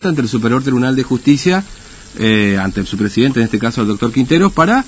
ante 0.00 0.20
el 0.20 0.28
Superior 0.28 0.62
Tribunal 0.62 0.94
de 0.94 1.02
Justicia, 1.02 1.64
eh, 2.20 2.56
ante 2.56 2.86
su 2.86 2.96
presidente, 2.96 3.40
en 3.40 3.46
este 3.46 3.58
caso 3.58 3.80
el 3.80 3.88
doctor 3.88 4.12
Quinteros, 4.12 4.52
para 4.52 4.84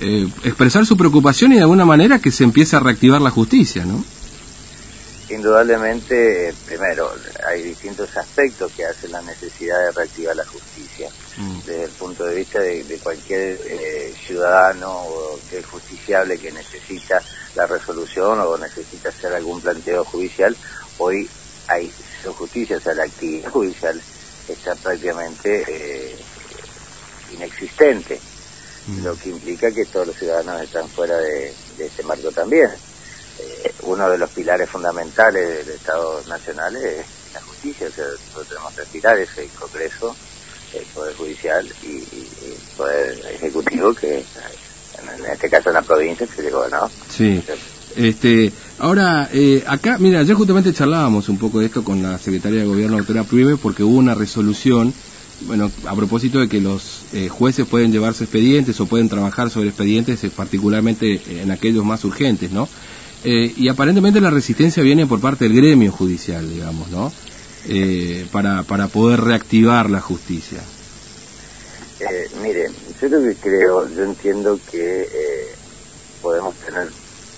eh, 0.00 0.26
expresar 0.42 0.86
su 0.86 0.96
preocupación 0.96 1.52
y 1.52 1.56
de 1.56 1.60
alguna 1.60 1.84
manera 1.84 2.18
que 2.18 2.30
se 2.30 2.44
empiece 2.44 2.74
a 2.74 2.80
reactivar 2.80 3.20
la 3.20 3.30
justicia, 3.30 3.84
¿no? 3.84 4.02
Indudablemente, 5.28 6.54
primero, 6.64 7.12
hay 7.46 7.62
distintos 7.62 8.16
aspectos 8.16 8.72
que 8.72 8.86
hacen 8.86 9.12
la 9.12 9.20
necesidad 9.20 9.78
de 9.84 9.92
reactivar 9.92 10.34
la 10.34 10.46
justicia. 10.46 11.10
Mm. 11.36 11.58
Desde 11.66 11.84
el 11.84 11.90
punto 11.90 12.24
de 12.24 12.34
vista 12.34 12.60
de, 12.60 12.98
cualquier 13.02 13.58
eh, 13.66 14.14
ciudadano 14.26 14.90
o 14.90 15.38
que 15.50 15.58
es 15.58 15.66
justiciable 15.66 16.38
que 16.38 16.50
necesita 16.50 17.20
la 17.54 17.66
resolución 17.66 18.40
o 18.40 18.56
necesita 18.56 19.10
hacer 19.10 19.34
algún 19.34 19.60
planteo 19.60 20.04
judicial, 20.06 20.56
hoy 20.96 21.28
hay 21.68 21.92
justicia, 22.32 22.78
o 22.78 22.80
sea, 22.80 22.94
la 22.94 23.04
actividad 23.04 23.50
judicial 23.50 24.00
está 24.64 24.74
prácticamente 24.76 25.64
eh, 25.68 26.16
inexistente, 27.34 28.18
mm. 28.86 29.04
lo 29.04 29.14
que 29.16 29.28
implica 29.28 29.70
que 29.70 29.84
todos 29.84 30.06
los 30.06 30.16
ciudadanos 30.16 30.62
están 30.62 30.88
fuera 30.88 31.18
de, 31.18 31.52
este 31.78 32.02
marco 32.02 32.30
también. 32.30 32.70
Eh, 33.38 33.74
uno 33.82 34.08
de 34.08 34.16
los 34.16 34.30
pilares 34.30 34.70
fundamentales 34.70 35.66
del 35.66 35.76
Estado 35.76 36.22
Nacional 36.28 36.74
es 36.76 37.04
la 37.34 37.42
justicia, 37.42 37.88
o 37.88 37.90
sea, 37.90 38.04
nosotros 38.06 38.48
tenemos 38.48 38.74
tres 38.74 38.88
pilares, 38.88 39.28
el 39.36 39.48
Congreso, 39.50 40.16
el 40.72 40.84
Poder 40.86 41.14
Judicial 41.14 41.72
y, 41.82 41.96
el 41.96 42.76
Poder 42.76 43.18
Ejecutivo, 43.34 43.92
que 43.92 44.18
en, 44.18 45.26
este 45.30 45.50
caso 45.50 45.68
en 45.68 45.74
la 45.74 45.82
provincia 45.82 46.26
se 46.26 46.42
llegó, 46.42 46.66
¿no? 46.68 46.90
Sí. 47.14 47.44
Este, 47.96 48.50
ahora, 48.78 49.28
eh, 49.32 49.64
acá, 49.66 49.98
mira, 49.98 50.20
ayer 50.20 50.34
justamente 50.34 50.72
charlábamos 50.72 51.28
un 51.28 51.38
poco 51.38 51.60
de 51.60 51.66
esto 51.66 51.84
con 51.84 52.02
la 52.02 52.18
secretaria 52.18 52.60
de 52.60 52.66
Gobierno, 52.66 52.96
doctora 52.96 53.24
Prive, 53.24 53.56
porque 53.56 53.82
hubo 53.82 53.96
una 53.96 54.14
resolución, 54.14 54.92
bueno, 55.42 55.70
a 55.86 55.94
propósito 55.94 56.40
de 56.40 56.48
que 56.48 56.60
los 56.60 57.02
eh, 57.12 57.28
jueces 57.28 57.66
pueden 57.66 57.92
llevarse 57.92 58.24
expedientes 58.24 58.80
o 58.80 58.86
pueden 58.86 59.08
trabajar 59.08 59.50
sobre 59.50 59.68
expedientes, 59.68 60.22
eh, 60.24 60.30
particularmente 60.34 61.20
en 61.28 61.50
aquellos 61.50 61.84
más 61.84 62.04
urgentes, 62.04 62.50
¿no? 62.50 62.68
y 63.26 63.68
aparentemente 63.68 64.20
la 64.20 64.28
resistencia 64.28 64.82
viene 64.82 65.06
por 65.06 65.18
parte 65.18 65.44
del 65.44 65.56
gremio 65.56 65.90
judicial, 65.90 66.46
digamos, 66.46 66.90
¿no? 66.90 67.10
para, 68.30 68.64
para 68.64 68.88
poder 68.88 69.22
reactivar 69.22 69.88
la 69.88 70.02
justicia. 70.02 70.58
mire, 72.42 72.66
yo 73.00 73.08
lo 73.08 73.22
que 73.22 73.34
creo, 73.36 73.88
yo 73.96 74.04
entiendo 74.04 74.60
que 74.70 75.08
podemos 76.20 76.54
tener 76.56 76.90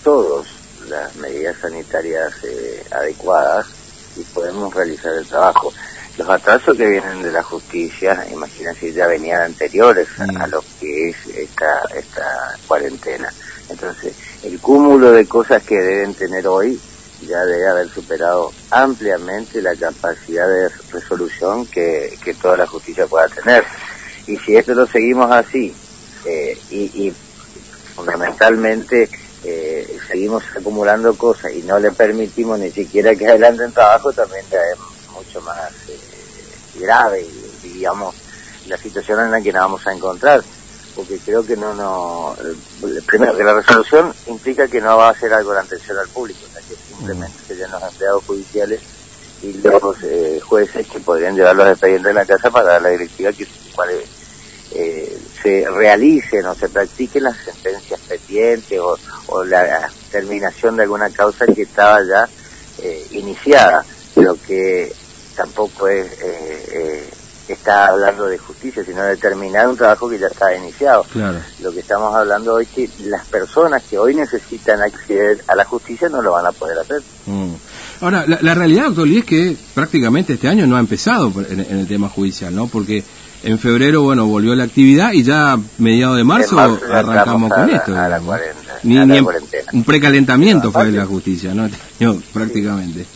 todos 0.03 0.56
las 0.89 1.15
medidas 1.17 1.57
sanitarias 1.61 2.33
eh, 2.45 2.85
adecuadas 2.91 3.67
y 4.17 4.23
podemos 4.23 4.73
realizar 4.75 5.13
el 5.15 5.27
trabajo. 5.27 5.73
Los 6.19 6.29
atrasos 6.29 6.77
que 6.77 6.87
vienen 6.87 7.23
de 7.23 7.31
la 7.31 7.43
justicia, 7.43 8.27
imagínense, 8.33 8.93
ya 8.93 9.07
venían 9.07 9.43
anteriores 9.43 10.09
a, 10.19 10.47
lo 10.47 10.65
que 10.81 11.11
es 11.11 11.17
esta, 11.27 11.83
esta 11.95 12.57
cuarentena. 12.67 13.31
Entonces, 13.69 14.15
el 14.43 14.59
cúmulo 14.59 15.13
de 15.13 15.27
cosas 15.27 15.63
que 15.63 15.77
deben 15.77 16.15
tener 16.15 16.47
hoy 16.49 16.81
ya 17.27 17.45
debe 17.45 17.69
haber 17.69 17.89
superado 17.91 18.53
ampliamente 18.71 19.61
la 19.61 19.75
capacidad 19.75 20.49
de 20.49 20.69
resolución 20.91 21.67
que, 21.67 22.17
que 22.23 22.35
toda 22.35 22.57
la 22.57 22.67
justicia 22.67 23.07
pueda 23.07 23.29
tener. 23.29 23.65
Y 24.27 24.37
si 24.39 24.57
esto 24.57 24.75
lo 24.75 24.87
seguimos 24.87 25.31
así, 25.31 25.75
eh, 26.25 26.59
y, 26.71 27.07
y 27.07 27.15
fundamentalmente 27.95 29.09
eh, 29.49 29.99
seguimos 30.09 30.43
acumulando 30.57 31.17
cosas 31.17 31.53
y 31.53 31.63
no 31.63 31.79
le 31.79 31.93
permitimos 31.93 32.59
ni 32.59 32.73
siquiera 32.73 33.15
que 33.15 33.29
adelanten 33.29 33.71
trabajo, 33.71 34.13
también 34.13 34.45
es 34.51 35.13
mucho 35.13 35.41
más 35.43 35.71
eh, 35.89 35.99
grave, 36.81 37.25
digamos, 37.63 38.15
la 38.67 38.77
situación 38.77 39.21
en 39.21 39.31
la 39.31 39.41
que 39.41 39.53
nos 39.53 39.63
vamos 39.63 39.87
a 39.87 39.93
encontrar. 39.93 40.43
Porque 40.97 41.19
creo 41.19 41.45
que 41.45 41.57
no, 41.57 41.75
no, 41.75 42.35
primero 43.07 43.37
que 43.37 43.45
la 43.45 43.55
resolución 43.55 44.13
implica 44.27 44.67
que 44.67 44.81
no 44.81 44.97
va 44.97 45.11
a 45.11 45.15
ser 45.15 45.33
algo 45.33 45.53
de 45.53 45.61
atención 45.61 45.97
al 45.97 46.09
público, 46.09 46.41
o 46.45 46.53
sea, 46.53 46.63
que 46.63 46.75
simplemente 46.75 47.39
mm. 47.39 47.47
serían 47.47 47.71
los 47.71 47.83
empleados 47.83 48.25
judiciales 48.25 48.81
y 49.43 49.53
los 49.53 50.03
eh, 50.03 50.41
jueces 50.43 50.89
que 50.89 50.99
podrían 50.99 51.37
llevar 51.37 51.55
los 51.55 51.69
expedientes 51.69 52.07
de 52.07 52.15
la 52.15 52.25
casa 52.25 52.51
para 52.51 52.73
dar 52.73 52.83
la 52.83 52.89
directiva 52.89 53.33
que 53.33 53.47
cuál 53.75 53.91
eh, 54.73 55.19
se 55.43 55.69
realicen 55.71 56.47
o 56.47 56.55
se 56.55 56.69
practiquen 56.69 57.25
las 57.25 57.37
sentencias 57.37 57.96
pendientes 58.09 58.79
o, 58.79 58.99
o 59.29 59.45
la 59.45 59.91
terminación 60.11 60.77
de 60.77 60.83
alguna 60.85 61.11
causa 61.11 61.47
que 61.47 61.63
estaba 61.63 61.99
ya 62.05 62.29
eh, 62.83 63.07
iniciada, 63.13 63.85
lo 64.17 64.37
que 64.41 64.93
tampoco 65.35 65.89
es 65.89 66.07
eh, 66.23 66.67
eh, 66.73 67.11
está 67.49 67.89
hablando 67.89 68.27
de 68.27 68.39
justicia, 68.39 68.85
sino 68.85 69.03
de 69.03 69.17
terminar 69.17 69.69
un 69.69 69.77
trabajo 69.77 70.09
que 70.09 70.19
ya 70.19 70.27
está 70.27 70.55
iniciado. 70.57 71.07
Lo 71.61 71.73
que 71.73 71.81
estamos 71.81 72.15
hablando 72.15 72.55
hoy 72.55 72.65
es 72.65 72.71
que 72.71 72.91
las 73.05 73.25
personas 73.27 73.83
que 73.85 73.99
hoy 73.99 74.15
necesitan 74.15 74.81
acceder 74.83 75.43
a 75.47 75.55
la 75.55 75.65
justicia 75.65 76.09
no 76.09 76.23
lo 76.23 76.33
van 76.33 76.47
a 76.47 76.53
poder 76.53 76.79
hacer. 76.79 77.03
Mm. 77.27 77.55
Ahora, 78.01 78.25
la, 78.27 78.55
realidad, 78.55 78.87
doctor 78.87 79.09
es 79.09 79.25
que 79.25 79.57
prácticamente 79.75 80.35
este 80.35 80.49
año 80.49 80.67
no 80.67 80.77
ha 80.77 80.81
empezado 80.81 81.33
en, 81.49 81.61
en 81.61 81.79
el 81.79 81.87
tema 81.87 82.09
judicial, 82.09 82.55
¿no? 82.55 82.67
Porque 82.67 83.03
en 83.43 83.59
febrero, 83.59 84.03
bueno, 84.03 84.27
volvió 84.27 84.55
la 84.55 84.65
actividad 84.65 85.13
y 85.13 85.23
ya 85.23 85.59
mediados 85.79 86.17
de 86.17 86.25
marzo, 86.25 86.59
arrancamos 86.59 87.53
con 87.53 87.71
esto. 87.71 87.93
ni, 88.83 88.99
un 88.99 89.85
precalentamiento 89.85 90.73
fue 90.73 90.91
la 90.91 91.07
justicia, 91.07 91.53
¿no? 91.55 91.69
prácticamente. 92.33 93.07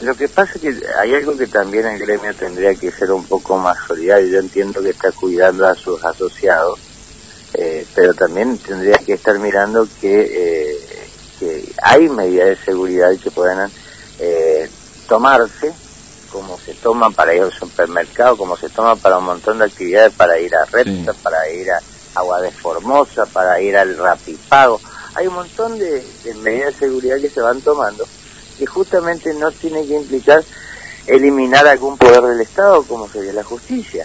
Lo 0.00 0.14
que 0.14 0.28
pasa 0.28 0.52
es 0.56 0.60
que 0.60 0.86
hay 1.00 1.14
algo 1.14 1.36
que 1.36 1.46
también 1.46 1.86
el 1.86 1.98
gremio 1.98 2.34
tendría 2.34 2.74
que 2.74 2.90
ser 2.90 3.10
un 3.12 3.24
poco 3.24 3.56
más 3.56 3.78
solidario. 3.86 4.26
Yo 4.26 4.38
entiendo 4.40 4.82
que 4.82 4.90
está 4.90 5.12
cuidando 5.12 5.66
a 5.66 5.74
sus 5.74 6.04
asociados, 6.04 6.78
eh, 7.54 7.86
pero 7.94 8.12
también 8.12 8.58
tendría 8.58 8.98
que 8.98 9.14
estar 9.14 9.38
mirando 9.38 9.88
que, 10.00 10.30
eh, 10.30 11.08
que 11.38 11.72
hay 11.82 12.08
medidas 12.08 12.48
de 12.48 12.56
seguridad 12.56 13.16
que 13.22 13.30
puedan 13.30 13.70
eh, 14.18 14.68
tomarse 15.08 15.72
como 16.34 16.58
se 16.58 16.74
toma 16.74 17.10
para 17.10 17.32
ir 17.32 17.42
al 17.42 17.52
supermercado, 17.52 18.36
como 18.36 18.56
se 18.56 18.68
toma 18.68 18.96
para 18.96 19.18
un 19.18 19.24
montón 19.24 19.60
de 19.60 19.66
actividades, 19.66 20.12
para 20.14 20.36
ir 20.36 20.52
a 20.56 20.64
Repta, 20.64 21.12
para 21.22 21.48
ir 21.48 21.70
a 21.70 21.80
Agua 22.16 22.40
de 22.40 22.50
Formosa, 22.50 23.24
para 23.26 23.60
ir 23.60 23.76
al 23.76 23.96
Rapipago. 23.96 24.80
Hay 25.14 25.28
un 25.28 25.34
montón 25.34 25.78
de, 25.78 26.04
medidas 26.42 26.74
de 26.74 26.86
seguridad 26.86 27.20
que 27.20 27.30
se 27.30 27.40
van 27.40 27.60
tomando 27.60 28.04
que 28.58 28.66
justamente 28.66 29.32
no 29.34 29.52
tiene 29.52 29.86
que 29.86 29.94
implicar 29.94 30.42
eliminar 31.06 31.68
algún 31.68 31.96
poder 31.96 32.22
del 32.22 32.40
Estado 32.40 32.82
como 32.82 33.08
sería 33.08 33.32
la 33.32 33.44
justicia. 33.44 34.04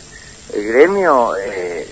El 0.54 0.68
gremio 0.68 1.36
eh, 1.36 1.88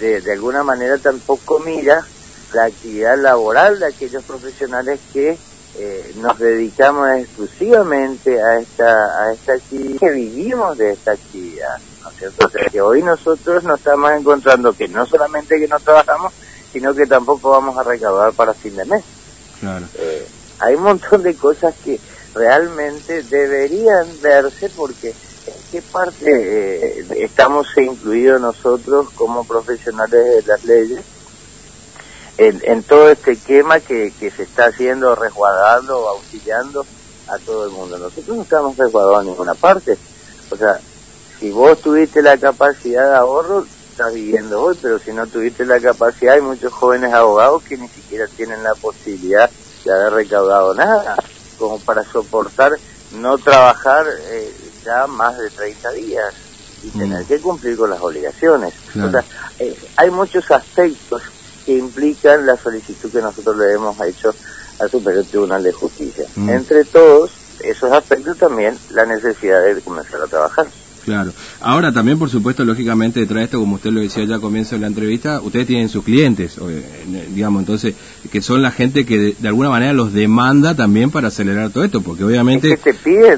de, 0.00 0.20
de 0.20 0.32
alguna 0.34 0.62
manera 0.62 0.98
tampoco 0.98 1.60
mira 1.60 2.06
la 2.52 2.64
actividad 2.64 3.16
laboral 3.16 3.78
de 3.78 3.86
aquellos 3.86 4.22
profesionales 4.24 5.00
que 5.14 5.38
eh, 5.76 6.14
nos 6.16 6.38
dedicamos 6.38 7.08
exclusivamente 7.18 8.42
a 8.42 8.58
esta, 8.58 9.22
a 9.22 9.32
esta 9.32 9.54
actividad, 9.54 10.00
que 10.00 10.10
vivimos 10.10 10.76
de 10.78 10.92
esta 10.92 11.12
actividad, 11.12 11.78
¿no 12.02 12.10
es 12.10 12.16
cierto? 12.16 12.48
que 12.70 12.80
hoy 12.80 13.02
nosotros 13.02 13.62
nos 13.64 13.78
estamos 13.78 14.10
encontrando 14.12 14.72
que 14.72 14.88
no 14.88 15.06
solamente 15.06 15.58
que 15.58 15.68
no 15.68 15.78
trabajamos, 15.78 16.32
sino 16.72 16.94
que 16.94 17.06
tampoco 17.06 17.50
vamos 17.50 17.76
a 17.76 17.82
recaudar 17.82 18.32
para 18.32 18.54
fin 18.54 18.76
de 18.76 18.84
mes. 18.86 19.04
Eh, 19.98 20.26
hay 20.60 20.74
un 20.74 20.82
montón 20.82 21.22
de 21.22 21.34
cosas 21.34 21.74
que 21.84 22.00
realmente 22.34 23.22
deberían 23.22 24.06
verse 24.20 24.70
porque 24.70 25.08
en 25.08 25.54
qué 25.70 25.82
parte 25.82 26.26
eh, 26.26 27.06
estamos 27.16 27.66
incluidos 27.76 28.40
nosotros 28.40 29.10
como 29.14 29.44
profesionales 29.44 30.24
de 30.24 30.42
las 30.46 30.64
leyes 30.64 31.00
en, 32.38 32.82
todo 32.84 33.10
este 33.10 33.32
esquema 33.32 33.80
que, 33.80 34.12
que 34.18 34.30
se 34.30 34.44
está 34.44 34.66
haciendo 34.66 35.14
resguardando 35.16 36.08
auxiliando 36.08 36.86
a 37.28 37.38
todo 37.38 37.66
el 37.66 37.72
mundo. 37.72 37.98
Nosotros 37.98 38.36
no 38.36 38.42
estamos 38.42 38.76
resguardados 38.76 39.22
en 39.22 39.30
ninguna 39.30 39.54
parte. 39.54 39.98
O 40.50 40.56
sea, 40.56 40.78
si 41.38 41.50
vos 41.50 41.80
tuviste 41.80 42.22
la 42.22 42.38
capacidad 42.38 43.10
de 43.10 43.16
ahorro, 43.16 43.66
estás 43.90 44.14
viviendo 44.14 44.62
hoy, 44.62 44.78
pero 44.80 44.98
si 44.98 45.12
no 45.12 45.26
tuviste 45.26 45.66
la 45.66 45.80
capacidad, 45.80 46.34
hay 46.34 46.40
muchos 46.40 46.72
jóvenes 46.72 47.12
abogados 47.12 47.62
que 47.64 47.76
ni 47.76 47.88
siquiera 47.88 48.26
tienen 48.28 48.62
la 48.62 48.74
posibilidad 48.76 49.50
de 49.84 49.92
haber 49.92 50.12
recaudado 50.12 50.74
nada, 50.74 51.16
como 51.58 51.78
para 51.80 52.04
soportar 52.04 52.72
no 53.12 53.38
trabajar 53.38 54.06
eh, 54.30 54.54
ya 54.84 55.06
más 55.06 55.36
de 55.38 55.50
30 55.50 55.90
días 55.92 56.34
y 56.84 56.90
tener 56.90 57.24
mm. 57.24 57.26
que 57.26 57.40
cumplir 57.40 57.76
con 57.76 57.90
las 57.90 58.00
obligaciones. 58.00 58.74
O 59.02 59.10
sea, 59.10 59.24
eh, 59.58 59.76
hay 59.96 60.10
muchos 60.10 60.48
aspectos 60.50 61.22
que 61.68 61.76
implican 61.76 62.46
la 62.46 62.56
solicitud 62.56 63.12
que 63.12 63.20
nosotros 63.20 63.58
le 63.58 63.74
hemos 63.74 64.00
hecho 64.00 64.34
al 64.80 64.90
Superior 64.90 65.22
Tribunal 65.26 65.62
de 65.62 65.70
Justicia. 65.70 66.24
Mm. 66.34 66.48
Entre 66.48 66.82
todos 66.86 67.30
esos 67.62 67.92
aspectos 67.92 68.38
también 68.38 68.74
la 68.92 69.04
necesidad 69.04 69.62
de 69.62 69.78
comenzar 69.82 70.22
a 70.22 70.26
trabajar. 70.26 70.66
Claro. 71.04 71.32
Ahora 71.60 71.92
también, 71.92 72.18
por 72.18 72.30
supuesto, 72.30 72.64
lógicamente, 72.64 73.20
detrás 73.20 73.38
de 73.38 73.44
esto, 73.44 73.60
como 73.60 73.76
usted 73.76 73.90
lo 73.90 74.00
decía 74.00 74.24
ya 74.24 74.36
al 74.36 74.40
comienzo 74.40 74.76
de 74.76 74.80
la 74.80 74.86
entrevista, 74.86 75.40
ustedes 75.42 75.66
tienen 75.66 75.90
sus 75.90 76.04
clientes, 76.04 76.56
eh, 76.58 77.28
digamos, 77.34 77.60
entonces, 77.60 77.94
que 78.30 78.42
son 78.42 78.62
la 78.62 78.70
gente 78.70 79.04
que 79.04 79.34
de, 79.38 79.48
alguna 79.48 79.70
manera 79.70 79.92
los 79.92 80.12
demanda 80.12 80.74
también 80.74 81.10
para 81.10 81.28
acelerar 81.28 81.70
todo 81.70 81.84
esto, 81.84 82.00
porque 82.02 82.24
obviamente 82.24 82.78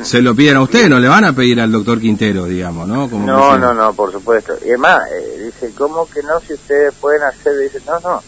se 0.03 0.23
lo 0.23 0.35
piden 0.35 0.57
a 0.57 0.63
ustedes, 0.63 0.89
no 0.89 0.99
le 0.99 1.09
van 1.09 1.25
a 1.25 1.33
pedir 1.33 1.61
al 1.61 1.71
doctor 1.71 2.01
Quintero, 2.01 2.47
digamos, 2.47 2.89
¿no? 2.89 3.09
no, 3.09 3.59
no, 3.59 3.75
no, 3.75 3.93
por 3.93 4.11
supuesto. 4.13 4.55
Y 4.65 4.69
además, 4.69 5.03
eh, 5.13 5.40
dice, 5.61 5.75
¿cómo 5.77 6.09
que 6.09 6.23
no? 6.23 6.41
Si 6.41 6.55
ustedes 6.55 6.95
pueden 6.95 7.23
hacer, 7.23 7.57
dice, 7.59 7.81
no, 7.87 8.01
no. 8.01 8.23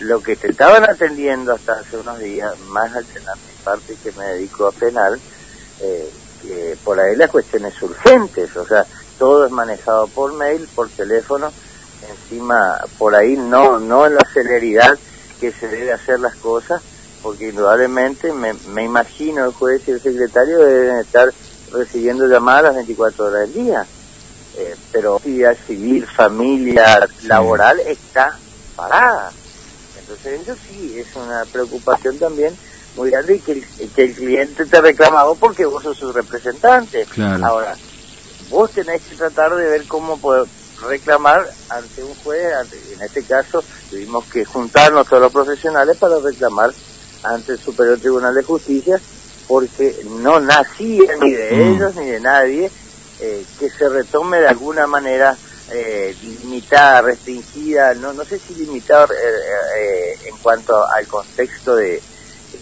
Lo 0.00 0.20
que 0.20 0.36
te 0.36 0.50
estaban 0.50 0.88
atendiendo 0.88 1.52
hasta 1.52 1.74
hace 1.74 1.96
unos 1.96 2.18
días, 2.18 2.58
más 2.68 2.94
al 2.94 3.04
mi 3.04 3.64
parte 3.64 3.96
que 4.02 4.12
me 4.12 4.24
dedico 4.24 4.66
a 4.66 4.72
penal, 4.72 5.20
eh, 5.80 6.10
por 6.84 6.98
ahí 6.98 7.16
las 7.16 7.30
cuestiones 7.30 7.80
urgentes, 7.82 8.56
o 8.56 8.66
sea, 8.66 8.84
todo 9.18 9.46
es 9.46 9.52
manejado 9.52 10.08
por 10.08 10.32
mail, 10.34 10.68
por 10.74 10.88
teléfono, 10.88 11.52
encima 12.08 12.80
por 12.98 13.14
ahí 13.14 13.36
no, 13.36 13.78
no 13.78 14.06
en 14.06 14.16
la 14.16 14.26
celeridad 14.32 14.98
que 15.40 15.52
se 15.52 15.68
debe 15.68 15.92
hacer 15.92 16.18
las 16.18 16.34
cosas, 16.36 16.82
porque 17.22 17.50
indudablemente 17.50 18.32
me, 18.32 18.54
me 18.74 18.84
imagino 18.84 19.44
el 19.44 19.52
juez 19.52 19.86
y 19.86 19.92
el 19.92 20.00
secretario 20.00 20.58
deben 20.58 20.96
estar 20.96 21.32
recibiendo 21.72 22.26
llamadas 22.26 22.64
las 22.64 22.74
24 22.74 23.24
horas 23.26 23.40
del 23.42 23.52
día. 23.52 23.86
Eh, 24.56 24.76
pero 24.90 25.18
vida 25.20 25.54
civil, 25.54 26.06
familia, 26.06 27.08
laboral 27.22 27.80
está 27.80 28.36
parada. 28.76 29.32
Entonces 29.98 30.42
eso 30.42 30.54
sí 30.68 30.98
es 30.98 31.16
una 31.16 31.44
preocupación 31.50 32.18
también 32.18 32.54
muy 32.96 33.10
grande 33.10 33.36
y 33.36 33.38
que 33.40 33.52
el, 33.52 33.90
que 33.94 34.04
el 34.04 34.14
cliente 34.14 34.66
te 34.66 34.80
reclamado 34.80 35.34
porque 35.36 35.64
vos 35.64 35.82
sos 35.82 35.96
su 35.96 36.12
representante. 36.12 37.06
Ahora, 37.42 37.74
vos 38.50 38.70
tenés 38.72 39.00
que 39.02 39.16
tratar 39.16 39.54
de 39.54 39.64
ver 39.64 39.84
cómo 39.86 40.18
poder 40.18 40.46
reclamar 40.86 41.48
ante 41.68 42.02
un 42.02 42.14
juez, 42.16 42.42
en 42.92 43.02
este 43.02 43.22
caso 43.22 43.62
tuvimos 43.88 44.24
que 44.24 44.44
juntarnos 44.44 45.06
todos 45.06 45.22
los 45.22 45.32
profesionales 45.32 45.96
para 45.96 46.18
reclamar 46.18 46.72
ante 47.22 47.52
el 47.52 47.58
Superior 47.58 47.98
Tribunal 47.98 48.34
de 48.34 48.42
Justicia 48.42 49.00
porque 49.46 50.04
no 50.20 50.40
nacía 50.40 51.16
ni 51.20 51.32
de 51.32 51.52
mm. 51.52 51.60
ellos 51.60 51.94
ni 51.94 52.06
de 52.06 52.20
nadie 52.20 52.70
eh, 53.24 53.44
que 53.56 53.70
se 53.70 53.88
retome 53.88 54.40
de 54.40 54.48
alguna 54.48 54.88
manera 54.88 55.36
eh, 55.70 56.12
limitada, 56.42 57.02
restringida, 57.02 57.94
no 57.94 58.12
no 58.12 58.24
sé 58.24 58.36
si 58.36 58.52
limitada 58.56 59.06
eh, 59.14 60.18
en 60.24 60.36
cuanto 60.38 60.84
al 60.84 61.06
contexto 61.06 61.76
de, 61.76 62.02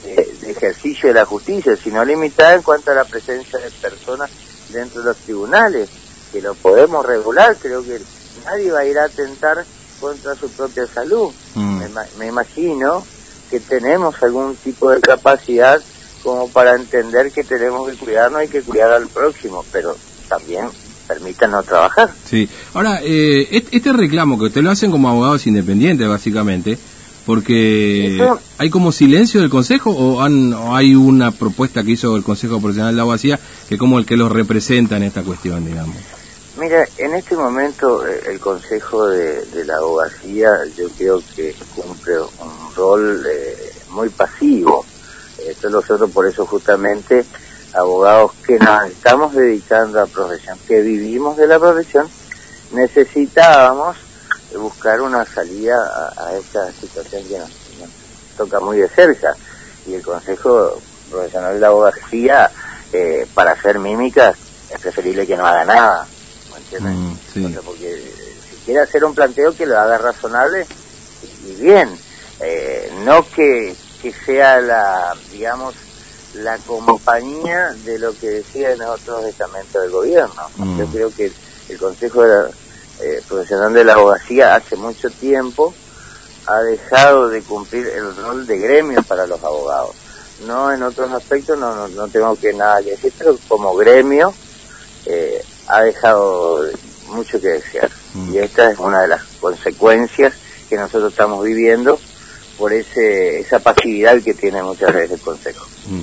de, 0.04 0.50
ejercicio 0.50 1.08
de 1.08 1.14
la 1.14 1.24
justicia, 1.24 1.74
sino 1.76 2.04
limitada 2.04 2.56
en 2.56 2.62
cuanto 2.62 2.90
a 2.90 2.94
la 2.96 3.04
presencia 3.04 3.58
de 3.58 3.70
personas 3.70 4.30
dentro 4.68 5.00
de 5.00 5.06
los 5.06 5.16
tribunales, 5.16 5.88
que 6.30 6.42
lo 6.42 6.54
podemos 6.54 7.06
regular, 7.06 7.56
creo 7.56 7.82
que 7.82 7.98
nadie 8.44 8.70
va 8.70 8.80
a 8.80 8.84
ir 8.84 8.98
a 8.98 9.04
atentar 9.04 9.64
contra 9.98 10.34
su 10.34 10.50
propia 10.50 10.86
salud. 10.86 11.32
Mm. 11.54 11.84
Me, 12.18 12.26
imagino 12.26 13.02
que 13.48 13.60
tenemos 13.60 14.22
algún 14.22 14.56
tipo 14.56 14.90
de 14.90 15.00
capacidad 15.00 15.80
como 16.22 16.50
para 16.50 16.74
entender 16.74 17.32
que 17.32 17.44
tenemos 17.44 17.88
que 17.88 17.96
cuidarnos 17.96 18.44
y 18.44 18.48
que 18.48 18.60
cuidar 18.60 18.92
al 18.92 19.08
próximo, 19.08 19.64
pero 19.72 19.96
también 20.30 20.66
permítanos 21.06 21.66
trabajar. 21.66 22.08
Sí, 22.24 22.48
ahora, 22.72 23.00
eh, 23.02 23.64
este 23.72 23.92
reclamo 23.92 24.38
que 24.38 24.44
usted 24.44 24.62
lo 24.62 24.70
hacen 24.70 24.92
como 24.92 25.08
abogados 25.08 25.46
independientes, 25.48 26.08
básicamente, 26.08 26.78
porque 27.26 28.32
hay 28.58 28.70
como 28.70 28.92
silencio 28.92 29.40
del 29.40 29.50
Consejo 29.50 29.90
o, 29.90 30.22
han, 30.22 30.54
hay 30.70 30.94
una 30.94 31.32
propuesta 31.32 31.82
que 31.82 31.92
hizo 31.92 32.16
el 32.16 32.22
Consejo 32.22 32.60
Profesional 32.60 32.92
de 32.92 32.96
la 32.96 33.02
Abogacía 33.02 33.40
que 33.68 33.76
como 33.76 33.98
el 33.98 34.06
que 34.06 34.16
los 34.16 34.30
representa 34.30 34.96
en 34.96 35.02
esta 35.02 35.22
cuestión, 35.22 35.66
digamos. 35.66 35.96
Mira, 36.58 36.86
en 36.98 37.14
este 37.14 37.36
momento 37.36 38.06
eh, 38.06 38.20
el 38.28 38.38
Consejo 38.38 39.08
de, 39.08 39.64
la 39.64 39.76
Abogacía 39.76 40.50
yo 40.76 40.88
creo 40.96 41.22
que 41.34 41.54
cumple 41.74 42.20
un 42.20 42.74
rol 42.76 43.26
eh, 43.26 43.72
muy 43.90 44.08
pasivo. 44.10 44.86
Esto 45.44 45.70
nosotros 45.70 46.10
por 46.10 46.26
eso 46.26 46.46
justamente 46.46 47.24
abogados 47.74 48.32
que 48.46 48.58
nos 48.58 48.86
estamos 48.86 49.34
dedicando 49.34 50.00
a 50.00 50.06
profesión, 50.06 50.58
que 50.66 50.80
vivimos 50.80 51.36
de 51.36 51.46
la 51.46 51.58
profesión, 51.58 52.08
necesitábamos 52.72 53.96
buscar 54.58 55.00
una 55.00 55.24
salida 55.24 55.76
a, 56.16 56.34
esta 56.34 56.70
situación 56.72 57.22
que 57.28 57.38
nos, 57.38 57.50
toca 58.36 58.60
muy 58.60 58.78
de 58.78 58.88
cerca. 58.88 59.34
Y 59.86 59.94
el 59.94 60.02
Consejo 60.02 60.80
Profesional 61.10 61.54
de 61.54 61.60
la 61.60 61.68
Abogacía, 61.68 62.50
eh, 62.92 63.26
para 63.34 63.52
hacer 63.52 63.78
mímicas, 63.78 64.36
es 64.70 64.80
preferible 64.80 65.26
que 65.26 65.36
no 65.36 65.46
haga 65.46 65.64
nada. 65.64 66.06
¿Me 66.52 66.58
entiendes? 66.58 66.94
Mm, 67.34 67.54
porque 67.64 68.12
si 68.50 68.56
quiere 68.64 68.80
hacer 68.80 69.04
un 69.04 69.14
planteo, 69.14 69.54
que 69.54 69.66
lo 69.66 69.78
haga 69.78 69.98
razonable 69.98 70.66
y, 71.44 71.52
bien. 71.60 71.90
Eh, 72.40 72.90
no 73.04 73.28
que, 73.28 73.74
que 74.00 74.12
sea 74.12 74.60
la, 74.60 75.14
digamos, 75.30 75.74
la 76.34 76.58
compañía 76.58 77.74
de 77.84 77.98
lo 77.98 78.16
que 78.16 78.28
decía 78.30 78.72
en 78.72 78.82
otros 78.82 79.24
estamentos 79.24 79.82
del 79.82 79.90
gobierno. 79.90 80.42
Mm. 80.56 80.78
Yo 80.78 80.86
creo 80.86 81.14
que 81.14 81.32
el 81.68 81.78
Consejo 81.78 82.22
de 82.22 82.28
la, 82.28 82.50
eh, 83.00 83.22
profesional 83.28 83.72
de 83.72 83.84
la 83.84 83.94
abogacía 83.94 84.54
hace 84.54 84.76
mucho 84.76 85.10
tiempo 85.10 85.74
ha 86.46 86.60
dejado 86.60 87.28
de 87.28 87.42
cumplir 87.42 87.86
el 87.86 88.14
rol 88.16 88.46
de 88.46 88.58
gremio 88.58 89.02
para 89.02 89.26
los 89.26 89.42
abogados. 89.42 89.94
No 90.46 90.72
en 90.72 90.82
otros 90.82 91.10
aspectos, 91.12 91.58
no, 91.58 91.88
no, 91.88 92.08
tengo 92.08 92.34
que 92.36 92.52
nada 92.52 92.82
que 92.82 92.92
decir, 92.92 93.12
pero 93.16 93.36
como 93.46 93.74
gremio 93.76 94.32
eh, 95.06 95.42
ha 95.68 95.82
dejado 95.82 96.64
mucho 97.08 97.40
que 97.40 97.48
desear. 97.48 97.90
Mm. 98.14 98.34
Y 98.34 98.38
esta 98.38 98.70
es 98.70 98.78
una 98.78 99.02
de 99.02 99.08
las 99.08 99.22
consecuencias 99.40 100.34
que 100.68 100.76
nosotros 100.76 101.12
estamos 101.12 101.44
viviendo 101.44 101.98
por 102.58 102.72
ese, 102.72 103.40
esa 103.40 103.58
pasividad 103.58 104.20
que 104.22 104.34
tiene 104.34 104.62
muchas 104.62 104.92
veces 104.92 105.12
el 105.12 105.20
Consejo. 105.20 105.66
Mm. 105.88 106.00